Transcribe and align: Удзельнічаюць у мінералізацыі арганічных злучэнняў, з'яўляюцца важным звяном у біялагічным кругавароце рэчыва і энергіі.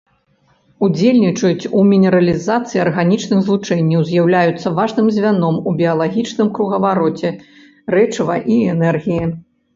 Удзельнічаюць 0.85 1.69
у 1.79 1.83
мінералізацыі 1.89 2.81
арганічных 2.85 3.39
злучэнняў, 3.49 4.01
з'яўляюцца 4.09 4.73
важным 4.81 5.13
звяном 5.19 5.61
у 5.69 5.75
біялагічным 5.83 6.47
кругавароце 6.57 7.29
рэчыва 7.99 8.41
і 8.59 8.61
энергіі. 8.75 9.25